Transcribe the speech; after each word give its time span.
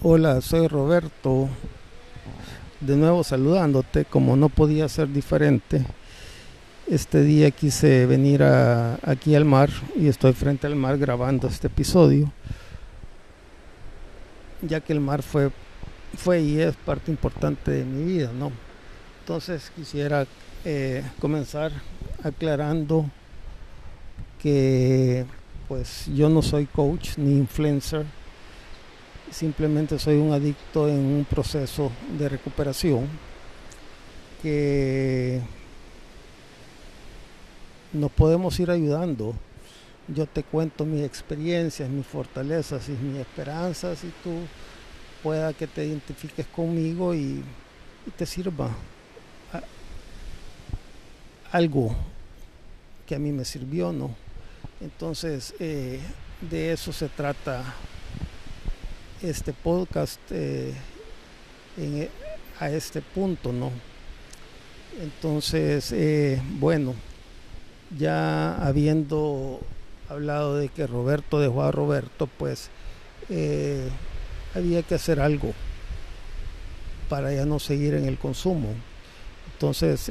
Hola, 0.00 0.40
soy 0.42 0.68
Roberto. 0.68 1.48
De 2.78 2.94
nuevo 2.94 3.24
saludándote, 3.24 4.04
como 4.04 4.36
no 4.36 4.48
podía 4.48 4.88
ser 4.88 5.08
diferente. 5.08 5.84
Este 6.86 7.24
día 7.24 7.50
quise 7.50 8.06
venir 8.06 8.44
aquí 8.44 9.34
al 9.34 9.44
mar 9.44 9.70
y 9.96 10.06
estoy 10.06 10.34
frente 10.34 10.68
al 10.68 10.76
mar 10.76 10.98
grabando 10.98 11.48
este 11.48 11.66
episodio, 11.66 12.30
ya 14.62 14.78
que 14.78 14.92
el 14.92 15.00
mar 15.00 15.24
fue, 15.24 15.50
fue 16.16 16.42
y 16.42 16.60
es 16.60 16.76
parte 16.76 17.10
importante 17.10 17.72
de 17.72 17.84
mi 17.84 18.04
vida, 18.04 18.30
¿no? 18.32 18.52
Entonces 19.22 19.72
quisiera 19.74 20.28
eh, 20.64 21.02
comenzar 21.18 21.72
aclarando 22.22 23.04
que 24.40 25.26
pues 25.66 26.06
yo 26.14 26.28
no 26.28 26.40
soy 26.40 26.66
coach 26.66 27.18
ni 27.18 27.36
influencer 27.36 28.06
simplemente 29.30 29.98
soy 29.98 30.16
un 30.16 30.32
adicto 30.32 30.88
en 30.88 30.98
un 30.98 31.26
proceso 31.28 31.90
de 32.18 32.28
recuperación 32.28 33.08
que 34.42 35.40
nos 37.92 38.10
podemos 38.12 38.58
ir 38.60 38.70
ayudando. 38.70 39.34
Yo 40.08 40.26
te 40.26 40.42
cuento 40.42 40.84
mis 40.84 41.04
experiencias, 41.04 41.88
mis 41.88 42.06
fortalezas 42.06 42.88
y 42.88 42.92
mis 42.92 43.18
esperanzas 43.18 44.04
y 44.04 44.12
tú 44.22 44.32
pueda 45.22 45.52
que 45.52 45.66
te 45.66 45.84
identifiques 45.84 46.46
conmigo 46.46 47.14
y, 47.14 47.42
te 48.16 48.24
sirva 48.24 48.70
algo 51.52 51.94
que 53.06 53.14
a 53.14 53.18
mí 53.18 53.32
me 53.32 53.44
sirvió, 53.44 53.92
¿no? 53.92 54.14
Entonces, 54.80 55.54
eh, 55.58 56.00
de 56.40 56.72
eso 56.72 56.90
se 56.90 57.08
trata 57.08 57.62
este 59.22 59.52
podcast 59.52 60.20
eh, 60.30 60.72
e, 61.76 62.08
a 62.60 62.70
este 62.70 63.02
punto, 63.02 63.52
¿no? 63.52 63.70
Entonces, 65.00 65.92
eh, 65.92 66.40
bueno, 66.58 66.94
ya 67.96 68.54
habiendo 68.64 69.60
hablado 70.08 70.56
de 70.56 70.68
que 70.68 70.86
Roberto 70.86 71.40
dejó 71.40 71.62
a 71.62 71.72
Roberto, 71.72 72.26
pues 72.26 72.70
eh, 73.28 73.88
había 74.54 74.82
que 74.82 74.94
hacer 74.94 75.20
algo 75.20 75.52
para 77.08 77.32
ya 77.32 77.44
no 77.44 77.58
seguir 77.58 77.94
en 77.94 78.06
el 78.06 78.18
consumo. 78.18 78.68
Entonces, 79.52 80.10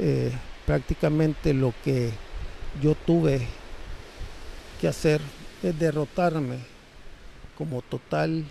prácticamente 0.65 1.53
lo 1.53 1.73
que 1.83 2.11
yo 2.81 2.95
tuve 2.95 3.47
que 4.81 4.87
hacer 4.87 5.21
es 5.63 5.77
derrotarme 5.79 6.57
como 7.57 7.81
total 7.81 8.43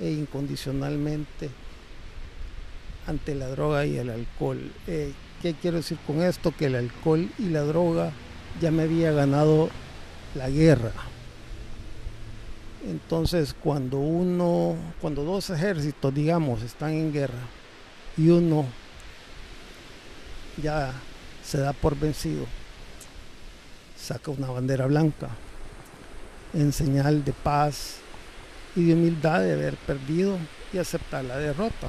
e 0.00 0.10
incondicionalmente 0.10 1.50
ante 3.06 3.34
la 3.34 3.48
droga 3.48 3.86
y 3.86 3.96
el 3.96 4.10
alcohol. 4.10 4.70
Eh, 4.86 5.12
¿Qué 5.42 5.54
quiero 5.54 5.78
decir 5.78 5.98
con 6.06 6.20
esto? 6.22 6.52
Que 6.56 6.66
el 6.66 6.74
alcohol 6.74 7.28
y 7.38 7.48
la 7.48 7.62
droga 7.62 8.12
ya 8.60 8.70
me 8.70 8.82
había 8.82 9.12
ganado 9.12 9.70
la 10.34 10.50
guerra. 10.50 10.92
Entonces, 12.86 13.54
cuando 13.54 13.98
uno, 13.98 14.76
cuando 15.00 15.24
dos 15.24 15.50
ejércitos, 15.50 16.14
digamos, 16.14 16.62
están 16.62 16.90
en 16.90 17.12
guerra 17.12 17.40
y 18.16 18.28
uno 18.28 18.66
ya 20.62 20.92
se 21.44 21.58
da 21.58 21.72
por 21.72 21.98
vencido, 21.98 22.46
saca 23.96 24.30
una 24.30 24.50
bandera 24.50 24.86
blanca 24.86 25.28
en 26.54 26.72
señal 26.72 27.24
de 27.24 27.32
paz, 27.32 27.98
y 28.78 28.84
de 28.84 28.94
humildad 28.94 29.40
de 29.40 29.54
haber 29.54 29.74
perdido 29.76 30.38
y 30.72 30.78
aceptar 30.78 31.24
la 31.24 31.36
derrota. 31.36 31.88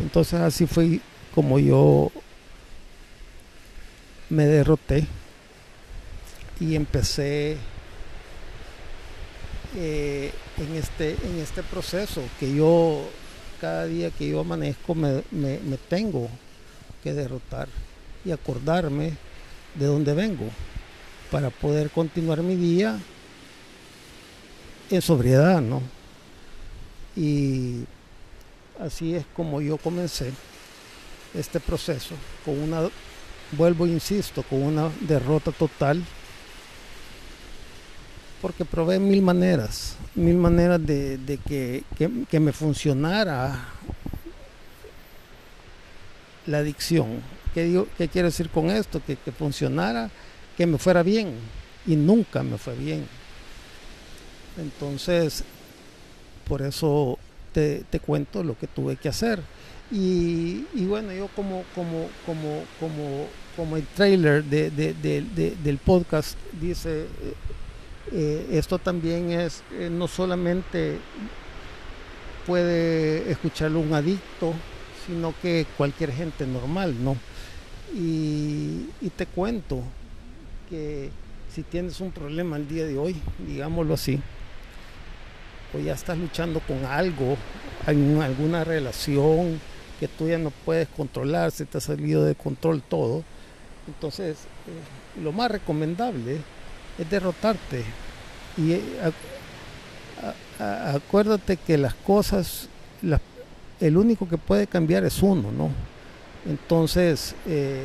Entonces 0.00 0.40
así 0.40 0.66
fue 0.66 1.00
como 1.34 1.58
yo 1.58 2.10
me 4.30 4.46
derroté 4.46 5.06
y 6.58 6.74
empecé 6.74 7.58
eh, 9.76 10.32
en, 10.56 10.74
este, 10.74 11.10
en 11.10 11.38
este 11.40 11.62
proceso 11.62 12.22
que 12.40 12.54
yo 12.54 13.02
cada 13.60 13.84
día 13.84 14.10
que 14.10 14.28
yo 14.28 14.40
amanezco 14.40 14.94
me, 14.94 15.22
me, 15.30 15.58
me 15.58 15.76
tengo 15.76 16.28
que 17.02 17.12
derrotar 17.12 17.68
y 18.24 18.30
acordarme 18.30 19.12
de 19.74 19.86
dónde 19.86 20.14
vengo 20.14 20.48
para 21.30 21.50
poder 21.50 21.90
continuar 21.90 22.42
mi 22.42 22.56
día 22.56 22.98
en 24.90 25.02
sobriedad, 25.02 25.60
¿no? 25.60 25.82
Y 27.16 27.84
así 28.80 29.14
es 29.14 29.24
como 29.34 29.60
yo 29.60 29.78
comencé 29.78 30.32
este 31.34 31.60
proceso, 31.60 32.14
con 32.44 32.58
una, 32.58 32.88
vuelvo 33.52 33.86
insisto, 33.86 34.42
con 34.42 34.62
una 34.62 34.90
derrota 35.00 35.50
total, 35.52 36.02
porque 38.40 38.64
probé 38.64 38.98
mil 38.98 39.22
maneras, 39.22 39.96
mil 40.14 40.36
maneras 40.36 40.84
de, 40.84 41.40
que, 41.46 42.40
me 42.40 42.52
funcionara 42.52 43.68
la 46.46 46.58
adicción. 46.58 47.22
¿Qué, 47.54 47.64
digo, 47.64 47.88
¿Qué 47.96 48.08
quiero 48.08 48.28
decir 48.28 48.50
con 48.50 48.70
esto? 48.70 49.00
Que, 49.04 49.16
que 49.16 49.32
funcionara, 49.32 50.10
que 50.56 50.66
me 50.66 50.78
fuera 50.78 51.02
bien, 51.02 51.34
y 51.86 51.96
nunca 51.96 52.42
me 52.42 52.58
fue 52.58 52.74
bien 52.74 53.06
entonces, 54.58 55.44
por 56.48 56.62
eso 56.62 57.18
te, 57.52 58.00
cuento 58.04 58.42
lo 58.42 58.58
que 58.58 58.66
tuve 58.66 58.96
que 58.96 59.08
hacer. 59.08 59.40
Y, 59.90 60.64
bueno, 60.86 61.12
yo 61.12 61.28
como, 61.28 61.64
como, 61.74 62.08
como, 62.24 62.64
como, 62.80 63.26
como 63.56 63.76
el 63.76 63.86
trailer 63.86 64.44
del 64.44 65.78
podcast 65.78 66.36
dice, 66.60 67.02
eh, 67.02 67.06
eh, 68.12 68.46
esto 68.52 68.78
también 68.78 69.30
es, 69.30 69.62
eh, 69.72 69.88
no 69.90 70.08
solamente 70.08 70.98
puede 72.46 73.30
escucharlo 73.30 73.80
un 73.80 73.94
adicto, 73.94 74.52
sino 75.06 75.34
que 75.40 75.66
cualquier 75.76 76.12
gente 76.12 76.46
normal, 76.46 76.94
¿no? 77.02 77.16
Y, 77.94 78.90
y 79.00 79.10
te 79.16 79.26
cuento 79.26 79.82
que 80.68 81.10
si 81.54 81.62
tienes 81.62 82.00
un 82.00 82.10
problema 82.10 82.56
el 82.56 82.68
día 82.68 82.84
de 82.84 82.98
hoy, 82.98 83.16
digámoslo 83.46 83.94
así, 83.94 84.20
o 85.74 85.78
ya 85.78 85.94
estás 85.94 86.18
luchando 86.18 86.60
con 86.60 86.84
algo, 86.84 87.36
en 87.86 88.20
alguna 88.22 88.64
relación 88.64 89.60
que 90.00 90.08
tú 90.08 90.28
ya 90.28 90.38
no 90.38 90.50
puedes 90.50 90.88
controlar, 90.88 91.50
se 91.50 91.64
te 91.64 91.78
ha 91.78 91.80
salido 91.80 92.24
de 92.24 92.34
control 92.34 92.82
todo. 92.82 93.24
Entonces, 93.86 94.36
eh, 94.66 95.22
lo 95.22 95.32
más 95.32 95.50
recomendable 95.50 96.38
es 96.98 97.10
derrotarte. 97.10 97.84
Y 98.56 98.72
eh, 98.72 98.82
acuérdate 100.58 101.56
que 101.56 101.78
las 101.78 101.94
cosas, 101.94 102.68
el 103.80 103.96
único 103.96 104.28
que 104.28 104.38
puede 104.38 104.66
cambiar 104.66 105.04
es 105.04 105.22
uno, 105.22 105.52
¿no? 105.52 105.70
Entonces, 106.48 107.34
eh, 107.46 107.84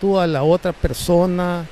tú 0.00 0.18
a 0.18 0.26
la 0.26 0.42
otra 0.42 0.72
persona, 0.72 1.66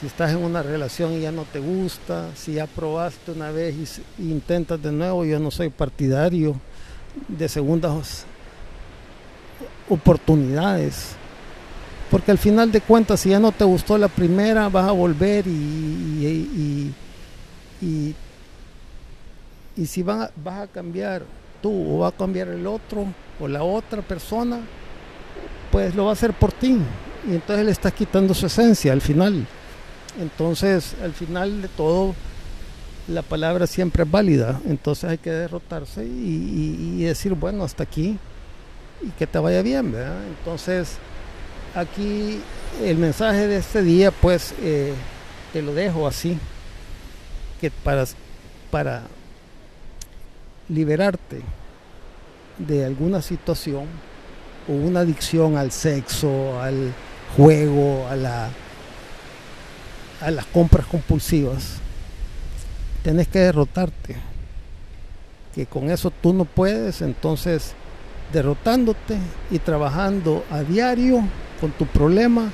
si 0.00 0.06
estás 0.06 0.32
en 0.32 0.38
una 0.38 0.62
relación 0.62 1.12
y 1.12 1.20
ya 1.20 1.32
no 1.32 1.44
te 1.44 1.60
gusta, 1.60 2.30
si 2.34 2.54
ya 2.54 2.66
probaste 2.66 3.32
una 3.32 3.50
vez 3.50 4.00
y, 4.18 4.22
intentas 4.22 4.82
de 4.82 4.92
nuevo, 4.92 5.24
yo 5.24 5.38
no 5.38 5.50
soy 5.50 5.70
partidario 5.70 6.56
de 7.28 7.48
segundas 7.48 8.26
oportunidades. 9.88 11.16
Porque 12.10 12.30
al 12.30 12.38
final 12.38 12.70
de 12.70 12.80
cuentas, 12.80 13.20
si 13.20 13.30
ya 13.30 13.40
no 13.40 13.52
te 13.52 13.64
gustó 13.64 13.96
la 13.96 14.08
primera, 14.08 14.68
vas 14.68 14.88
a 14.88 14.92
volver 14.92 15.46
y, 15.46 16.94
y, 17.80 18.14
y 19.76 19.86
si 19.86 20.02
vas 20.02 20.30
a 20.44 20.66
cambiar 20.68 21.22
tú 21.60 21.94
o 21.94 21.98
va 22.00 22.08
a 22.08 22.12
cambiar 22.12 22.48
el 22.48 22.66
otro 22.66 23.06
o 23.40 23.48
la 23.48 23.62
otra 23.62 24.02
persona, 24.02 24.60
pues 25.72 25.94
lo 25.94 26.04
va 26.04 26.10
a 26.10 26.12
hacer 26.12 26.32
por 26.32 26.52
ti. 26.52 26.78
Y 27.26 27.34
entonces 27.34 27.64
le 27.64 27.72
estás 27.72 27.92
quitando 27.92 28.34
su 28.34 28.46
esencia 28.46 28.92
al 28.92 29.00
final. 29.00 29.46
Entonces, 30.20 30.94
al 31.02 31.12
final 31.12 31.62
de 31.62 31.68
todo, 31.68 32.14
la 33.08 33.22
palabra 33.22 33.66
siempre 33.66 34.04
es 34.04 34.10
válida. 34.10 34.60
Entonces 34.66 35.10
hay 35.10 35.18
que 35.18 35.30
derrotarse 35.30 36.04
y, 36.04 37.02
decir, 37.02 37.34
bueno, 37.34 37.64
hasta 37.64 37.82
aquí 37.82 38.18
y 39.02 39.10
que 39.10 39.26
te 39.26 39.38
vaya 39.38 39.62
bien, 39.62 39.92
¿verdad? 39.92 40.24
Entonces, 40.38 40.96
aquí 41.74 42.40
el 42.82 42.96
mensaje 42.96 43.46
de 43.46 43.58
este 43.58 43.82
día, 43.82 44.10
pues, 44.10 44.54
eh, 44.60 44.94
te 45.52 45.62
lo 45.62 45.74
dejo 45.74 46.06
así, 46.06 46.38
que 47.60 47.70
para, 47.70 48.04
para 48.70 49.02
liberarte 50.68 51.42
de 52.58 52.84
alguna 52.84 53.20
situación 53.20 53.86
o 54.68 54.72
una 54.72 55.00
adicción 55.00 55.56
al 55.56 55.70
sexo, 55.70 56.60
al 56.60 56.92
juego, 57.36 58.06
a 58.08 58.16
la 58.16 58.50
a 60.20 60.30
las 60.30 60.46
compras 60.46 60.86
compulsivas, 60.86 61.76
tenés 63.02 63.28
que 63.28 63.40
derrotarte. 63.40 64.16
que 65.54 65.66
con 65.66 65.88
eso 65.88 66.10
tú 66.10 66.32
no 66.32 66.44
puedes, 66.46 67.00
entonces 67.00 67.74
derrotándote 68.32 69.16
y 69.52 69.60
trabajando 69.60 70.44
a 70.50 70.62
diario 70.62 71.22
con 71.60 71.70
tu 71.70 71.86
problema, 71.86 72.50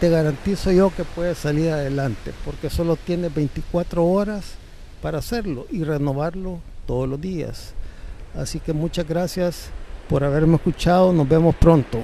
te 0.00 0.08
garantizo 0.08 0.72
yo 0.72 0.90
que 0.94 1.04
puedes 1.04 1.36
salir 1.36 1.70
adelante, 1.70 2.32
porque 2.46 2.70
solo 2.70 2.96
tienes 2.96 3.34
24 3.34 4.02
horas 4.06 4.54
para 5.02 5.18
hacerlo 5.18 5.66
y 5.70 5.84
renovarlo 5.84 6.60
todos 6.86 7.06
los 7.06 7.20
días. 7.20 7.74
Así 8.34 8.60
que 8.60 8.72
muchas 8.72 9.06
gracias 9.06 9.66
por 10.08 10.24
haberme 10.24 10.56
escuchado, 10.56 11.12
nos 11.12 11.28
vemos 11.28 11.54
pronto. 11.54 12.02